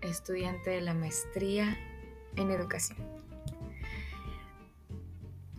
Estudiante 0.00 0.70
de 0.70 0.80
la 0.80 0.92
maestría 0.92 1.78
en 2.34 2.50
educación. 2.50 2.98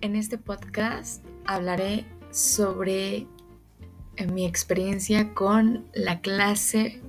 En 0.01 0.17
este 0.17 0.37
podcast 0.37 1.23
hablaré 1.45 2.05
sobre 2.31 3.27
eh, 4.17 4.27
mi 4.27 4.45
experiencia 4.45 5.33
con 5.33 5.85
la 5.93 6.19
clase 6.19 7.01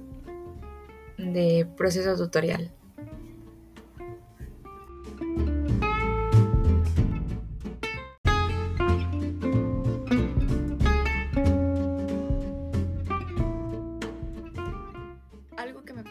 de 1.18 1.66
proceso 1.77 2.16
tutorial. 2.16 2.70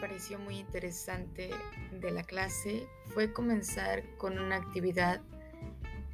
Pareció 0.02 0.36
muy 0.40 0.58
interesante 0.58 1.50
de 1.92 2.10
la 2.10 2.24
clase 2.24 2.88
fue 3.14 3.32
comenzar 3.32 4.02
con 4.18 4.36
una 4.36 4.56
actividad 4.56 5.20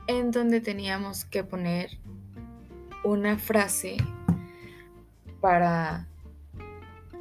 en 0.06 0.30
donde 0.30 0.60
teníamos 0.60 1.24
que 1.24 1.42
poner 1.42 1.98
una 3.02 3.38
frase 3.38 3.96
para 5.40 6.06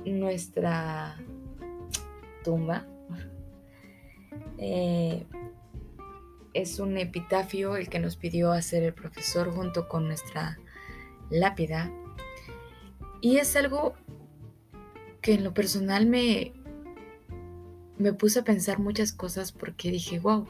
nuestra 0.04 1.16
tumba. 2.44 2.86
Eh, 4.58 5.26
es 6.54 6.80
un 6.80 6.98
epitafio 6.98 7.78
el 7.78 7.88
que 7.88 8.00
nos 8.00 8.18
pidió 8.18 8.52
hacer 8.52 8.84
el 8.84 8.94
profesor 8.94 9.52
junto 9.52 9.88
con 9.88 10.06
nuestra 10.06 10.60
lápida. 11.30 11.90
Y 13.22 13.38
es 13.38 13.56
algo 13.56 13.96
que 15.22 15.34
en 15.34 15.44
lo 15.44 15.54
personal 15.54 16.06
me, 16.06 16.54
me 17.98 18.14
puse 18.14 18.40
a 18.40 18.44
pensar 18.44 18.80
muchas 18.80 19.12
cosas 19.12 19.52
porque 19.52 19.92
dije, 19.92 20.20
wow, 20.20 20.48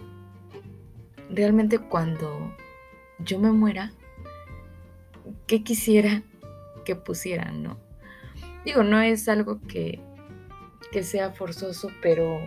realmente 1.30 1.80
cuando 1.80 2.56
yo 3.20 3.40
me 3.40 3.52
muera, 3.52 3.94
¿qué 5.46 5.64
quisiera 5.64 6.24
que 6.86 6.96
pusieran, 6.96 7.64
no? 7.64 7.78
Digo, 8.66 8.84
no 8.84 9.02
es 9.02 9.30
algo 9.30 9.62
que, 9.62 10.00
que 10.92 11.04
sea 11.04 11.32
forzoso, 11.32 11.90
pero 12.02 12.40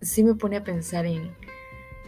sí 0.00 0.24
me 0.24 0.34
pone 0.34 0.56
a 0.56 0.64
pensar 0.64 1.06
en, 1.06 1.34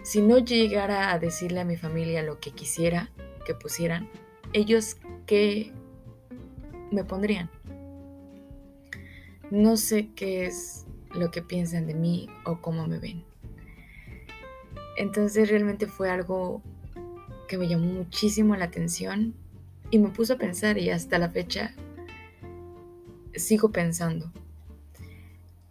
si 0.03 0.21
no 0.21 0.39
llegara 0.39 1.13
a 1.13 1.19
decirle 1.19 1.61
a 1.61 1.65
mi 1.65 1.77
familia 1.77 2.23
lo 2.23 2.41
que 2.41 2.51
quisiera 2.51 3.11
que 3.47 3.55
pusieran, 3.55 4.09
ellos 4.53 4.97
qué 5.27 5.73
me 6.91 7.05
pondrían. 7.05 7.51
No 9.51 9.77
sé 9.77 10.11
qué 10.15 10.47
es 10.47 10.87
lo 11.15 11.31
que 11.31 11.43
piensan 11.43 11.87
de 11.87 11.95
mí 11.95 12.29
o 12.45 12.61
cómo 12.61 12.87
me 12.87 12.99
ven. 12.99 13.25
Entonces 14.97 15.49
realmente 15.49 15.87
fue 15.87 16.11
algo 16.11 16.63
que 17.49 17.59
me 17.59 17.69
llamó 17.69 17.87
muchísimo 17.87 18.57
la 18.57 18.67
atención 18.67 19.35
y 19.91 19.99
me 19.99 20.11
puso 20.11 20.35
a 20.35 20.39
pensar 20.39 20.79
y 20.79 20.91
hasta 20.91 21.19
la 21.19 21.31
fecha 21.31 21.75
sigo 23.35 23.73
pensando. 23.73 24.33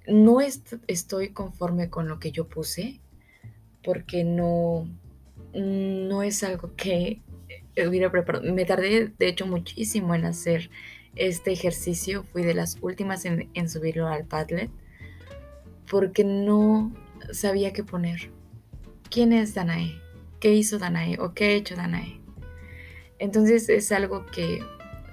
No 0.08 0.40
estoy 0.42 1.30
conforme 1.30 1.90
con 1.90 2.08
lo 2.08 2.20
que 2.20 2.32
yo 2.32 2.48
puse 2.48 3.00
porque 3.84 4.24
no, 4.24 4.88
no 5.54 6.24
es 6.24 6.44
algo 6.44 6.76
que 6.76 7.22
hubiera 7.78 8.12
preparado. 8.12 8.52
Me 8.54 8.66
tardé 8.66 9.12
de 9.18 9.28
hecho 9.28 9.46
muchísimo 9.46 10.16
en 10.16 10.26
hacer 10.26 10.70
este 11.16 11.52
ejercicio. 11.52 12.24
Fui 12.24 12.44
de 12.44 12.54
las 12.54 12.78
últimas 12.82 13.26
en, 13.26 13.50
en 13.54 13.70
subirlo 13.70 14.08
al 14.08 14.26
Padlet 14.26 14.70
porque 15.92 16.24
no 16.24 16.90
sabía 17.34 17.74
qué 17.74 17.84
poner. 17.84 18.32
¿Quién 19.10 19.34
es 19.34 19.54
Danae? 19.54 20.02
¿Qué 20.40 20.54
hizo 20.54 20.80
Danae? 20.80 21.18
¿O 21.20 21.34
qué 21.34 21.44
ha 21.44 21.52
hecho 21.52 21.76
Danae? 21.76 22.22
Entonces 23.20 23.68
es 23.68 23.92
algo 23.92 24.26
que 24.26 24.64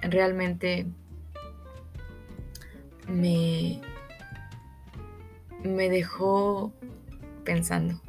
realmente 0.01 0.87
me, 3.09 3.81
me 5.65 5.89
dejó 5.89 6.71
pensando. 7.43 8.01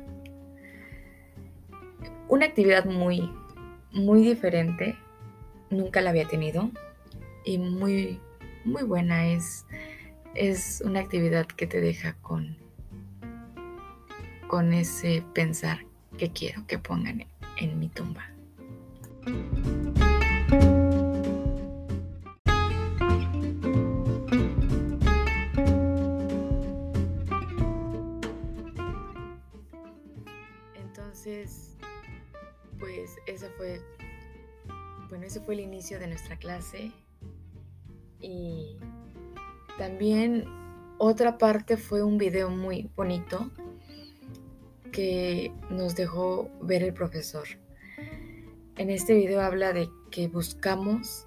Una 2.28 2.46
actividad 2.46 2.84
muy, 2.84 3.32
muy 3.90 4.22
diferente, 4.22 4.96
nunca 5.70 6.00
la 6.02 6.10
había 6.10 6.28
tenido 6.28 6.70
y 7.44 7.58
muy, 7.58 8.20
muy 8.64 8.84
buena. 8.84 9.26
Es, 9.26 9.66
es 10.34 10.82
una 10.84 11.00
actividad 11.00 11.46
que 11.46 11.66
te 11.66 11.80
deja 11.80 12.14
con, 12.14 12.56
con 14.48 14.72
ese 14.72 15.24
pensar 15.34 15.84
que 16.18 16.30
quiero 16.30 16.66
que 16.66 16.78
pongan 16.78 17.26
en 17.56 17.78
mi 17.78 17.88
tumba. 17.88 18.30
Entonces, 30.74 31.76
pues 32.78 33.16
ese 33.26 33.50
fue, 33.50 33.80
bueno, 35.08 35.26
ese 35.26 35.40
fue 35.40 35.54
el 35.54 35.60
inicio 35.60 35.98
de 35.98 36.06
nuestra 36.06 36.36
clase 36.36 36.92
y 38.20 38.76
también 39.80 40.44
otra 40.98 41.38
parte 41.38 41.78
fue 41.78 42.02
un 42.02 42.18
video 42.18 42.50
muy 42.50 42.90
bonito 42.96 43.50
que 44.92 45.54
nos 45.70 45.96
dejó 45.96 46.50
ver 46.60 46.82
el 46.82 46.92
profesor. 46.92 47.48
En 48.76 48.90
este 48.90 49.14
video 49.14 49.40
habla 49.40 49.72
de 49.72 49.88
que 50.10 50.28
buscamos 50.28 51.26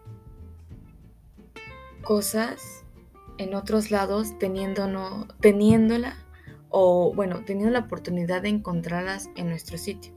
cosas 2.03 2.85
en 3.39 3.55
otros 3.55 3.89
lados 3.89 4.37
teniéndola 4.37 6.15
o 6.69 7.11
bueno, 7.15 7.43
teniendo 7.45 7.71
la 7.71 7.85
oportunidad 7.85 8.43
de 8.43 8.49
encontrarlas 8.49 9.31
en 9.35 9.49
nuestro 9.49 9.79
sitio. 9.79 10.13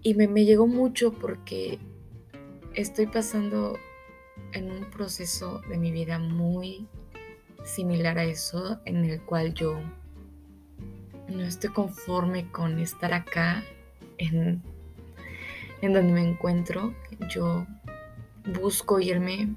Y 0.00 0.14
me 0.14 0.46
llegó 0.46 0.66
mucho 0.66 1.12
porque 1.12 1.78
estoy 2.72 3.06
pasando 3.06 3.76
en 4.52 4.70
un 4.70 4.90
proceso 4.90 5.60
de 5.68 5.78
mi 5.78 5.90
vida 5.92 6.18
muy 6.18 6.86
similar 7.64 8.18
a 8.18 8.24
eso, 8.24 8.80
en 8.84 9.04
el 9.04 9.20
cual 9.22 9.54
yo 9.54 9.78
no 11.28 11.42
estoy 11.42 11.70
conforme 11.70 12.50
con 12.50 12.78
estar 12.78 13.12
acá 13.12 13.62
en, 14.18 14.62
en 15.82 15.92
donde 15.92 16.12
me 16.12 16.28
encuentro. 16.28 16.94
Yo 17.28 17.66
busco 18.60 19.00
irme. 19.00 19.54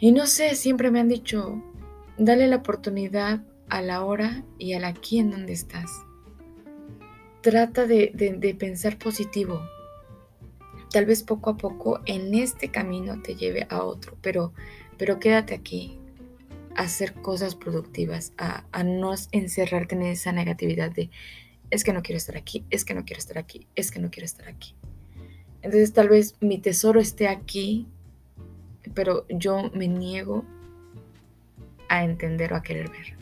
Y 0.00 0.12
no 0.12 0.26
sé, 0.26 0.54
siempre 0.54 0.90
me 0.90 1.00
han 1.00 1.08
dicho, 1.08 1.62
Dale 2.18 2.46
la 2.46 2.56
oportunidad 2.56 3.40
a 3.68 3.80
la 3.80 4.04
hora 4.04 4.44
y 4.58 4.74
al 4.74 4.84
aquí 4.84 5.18
en 5.18 5.30
donde 5.30 5.54
estás. 5.54 5.90
Trata 7.40 7.86
de, 7.86 8.56
pensar 8.58 8.98
positivo. 8.98 9.62
Tal 10.92 11.06
vez 11.06 11.22
poco 11.22 11.50
a 11.50 11.56
poco 11.56 12.00
en 12.06 12.34
este 12.34 12.70
camino 12.70 13.22
te 13.22 13.34
lleve 13.34 13.66
a 13.70 13.82
otro, 13.82 14.16
pero, 14.20 14.52
pero 14.98 15.18
quédate 15.18 15.54
aquí 15.54 15.98
a 16.76 16.82
hacer 16.82 17.14
cosas 17.14 17.54
productivas, 17.54 18.32
a, 18.36 18.64
a 18.72 18.84
no 18.84 19.14
encerrarte 19.32 19.94
en 19.94 20.02
esa 20.02 20.32
negatividad 20.32 20.90
de 20.90 21.10
es 21.70 21.84
que 21.84 21.94
no 21.94 22.02
quiero 22.02 22.18
estar 22.18 22.36
aquí, 22.36 22.66
es 22.68 22.84
que 22.84 22.92
no 22.92 23.06
quiero 23.06 23.18
estar 23.18 23.38
aquí, 23.38 23.66
es 23.74 23.90
que 23.90 23.98
no 23.98 24.10
quiero 24.10 24.26
estar 24.26 24.46
aquí. 24.46 24.74
Entonces 25.62 25.94
tal 25.94 26.10
vez 26.10 26.34
mi 26.40 26.58
tesoro 26.58 27.00
esté 27.00 27.28
aquí, 27.28 27.88
pero 28.92 29.26
yo 29.30 29.70
me 29.72 29.88
niego 29.88 30.44
a 31.88 32.04
entender 32.04 32.52
o 32.52 32.56
a 32.56 32.62
querer 32.62 32.90
ver. 32.90 33.16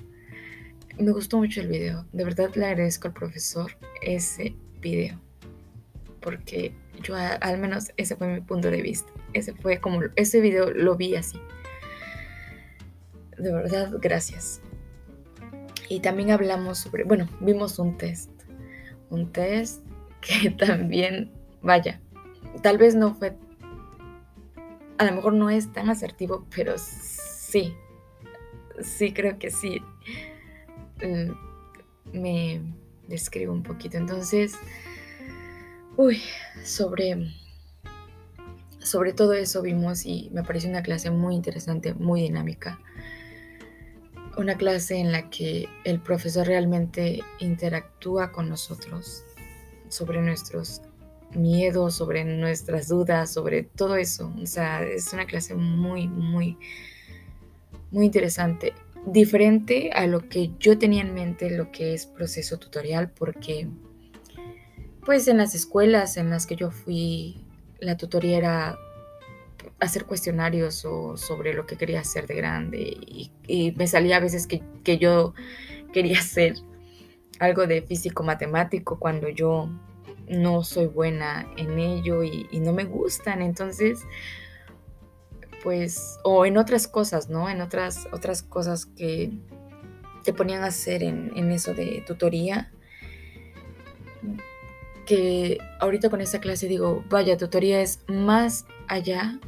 Me 0.99 1.13
gustó 1.13 1.39
mucho 1.39 1.61
el 1.61 1.69
video. 1.69 2.07
De 2.13 2.25
verdad 2.25 2.51
le 2.57 2.67
agradezco 2.67 3.07
al 3.09 3.15
profesor 3.15 3.73
ese 4.03 4.57
video. 4.81 5.21
Porque 6.21 6.75
yo 7.03 7.15
al 7.17 7.59
menos 7.59 7.93
ese 7.97 8.17
fue 8.17 8.29
mi 8.29 8.41
punto 8.41 8.71
de 8.71 8.83
vista. 8.83 9.11
Ese 9.33 9.55
fue 9.55 9.81
como 9.81 10.01
ese 10.17 10.41
video 10.41 10.71
lo 10.71 10.97
vi 10.97 11.17
así. 11.17 11.41
De 13.39 13.53
verdad, 13.53 13.91
gracias. 14.01 14.61
Y 15.89 16.01
también 16.01 16.31
hablamos 16.31 16.79
sobre, 16.79 17.05
bueno, 17.05 17.29
vimos 17.41 17.79
un 17.79 17.97
test. 17.97 18.31
Un 19.09 19.33
test 19.33 19.85
que 20.21 20.51
también, 20.59 21.33
vaya, 21.63 22.01
tal 22.63 22.79
vez 22.79 22.95
no 22.95 23.15
fue, 23.15 23.37
a 24.99 25.05
lo 25.05 25.13
mejor 25.13 25.33
no 25.33 25.51
es 25.51 25.73
tan 25.73 25.89
asertivo, 25.89 26.47
pero 26.55 26.75
sí, 26.77 27.75
sí, 28.81 29.13
creo 29.13 29.39
que 29.39 29.51
sí. 29.51 29.83
Mm, 31.03 31.33
me 32.13 32.63
describo 33.09 33.53
un 33.53 33.63
poquito. 33.63 33.97
Entonces, 33.97 34.55
uy, 36.01 36.23
sobre, 36.65 37.31
sobre 38.79 39.13
todo 39.13 39.35
eso 39.35 39.61
vimos 39.61 40.07
y 40.07 40.31
me 40.33 40.43
pareció 40.43 40.71
una 40.71 40.83
clase 40.83 41.11
muy 41.11 41.35
interesante, 41.35 41.93
muy 41.93 42.23
dinámica. 42.23 42.81
una 44.39 44.57
clase 44.57 44.97
en 44.97 45.13
la 45.13 45.29
que 45.29 45.69
el 45.85 46.01
profesor 46.01 46.47
realmente 46.47 47.21
interactúa 47.41 48.33
con 48.33 48.49
nosotros 48.49 49.25
sobre 49.89 50.23
nuestros 50.23 50.81
miedos, 51.35 51.97
sobre 51.97 52.25
nuestras 52.25 52.89
dudas, 52.89 53.35
sobre 53.35 53.65
todo 53.65 53.97
eso. 53.97 54.33
O 54.41 54.47
sea, 54.47 54.83
es 54.83 55.13
una 55.13 55.27
clase 55.27 55.55
muy, 55.55 56.09
muy, 56.09 56.57
muy 57.91 58.07
interesante. 58.07 58.73
Diferente 59.05 59.91
a 59.93 60.07
lo 60.07 60.27
que 60.29 60.53
yo 60.59 60.79
tenía 60.79 61.03
en 61.03 61.13
mente, 61.13 61.51
lo 61.51 61.71
que 61.71 61.93
es 61.93 62.07
proceso 62.07 62.59
tutorial, 62.59 63.11
porque 63.11 63.69
pues 65.11 65.27
en 65.27 65.39
las 65.39 65.57
escuelas 65.57 66.17
en 66.17 66.31
las 66.31 66.47
que 66.47 66.55
yo 66.55 66.71
fui, 66.71 67.45
la 67.81 67.97
tutoría 67.97 68.39
era 68.39 68.79
hacer 69.81 70.05
cuestionarios 70.05 70.85
o 70.85 71.17
sobre 71.17 71.53
lo 71.53 71.67
que 71.67 71.77
quería 71.77 71.99
hacer 71.99 72.29
de 72.29 72.37
grande 72.37 72.79
y, 72.79 73.75
me 73.77 73.89
salía 73.89 74.19
a 74.19 74.21
veces 74.21 74.47
que, 74.47 74.63
que, 74.85 74.99
yo 74.99 75.35
quería 75.93 76.21
hacer 76.21 76.55
algo 77.41 77.67
de 77.67 77.83
físico 77.83 78.23
matemático 78.23 79.01
cuando 79.01 79.29
yo 79.29 79.69
no 80.29 80.63
soy 80.63 80.87
buena 80.87 81.45
en 81.57 81.81
ello 81.81 82.23
y, 82.23 82.47
no 82.61 82.73
me 82.73 82.85
gustan. 82.85 83.43
Entonces 83.43 84.05
pues 85.65 86.21
o 86.23 86.47
en 86.47 86.57
otras 86.57 86.87
cosas 86.87 87.29
no 87.29 87.51
en 87.51 87.63
otras 87.63 88.07
otras 88.13 88.45
cosas 88.45 88.87
que 88.87 89.33
te 90.23 90.33
ponían 90.33 90.63
a 90.63 90.67
hacer 90.67 91.03
en, 91.03 91.33
en 91.35 91.51
eso 91.51 91.75
de 91.75 92.05
tutoría 92.07 92.71
que 95.11 95.59
ahorita 95.81 96.09
con 96.09 96.21
esta 96.21 96.39
clase 96.39 96.69
digo 96.69 97.05
vaya 97.11 97.37
tutoría 97.37 97.81
es 97.81 97.99
más 98.07 98.65
allá 98.87 99.41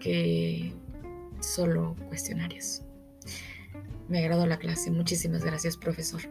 que 0.00 0.74
solo 1.38 1.94
cuestionarios. 2.08 2.82
Me 4.08 4.18
agradó 4.18 4.44
la 4.46 4.58
clase. 4.58 4.90
Muchísimas 4.90 5.44
gracias, 5.44 5.76
profesor. 5.76 6.22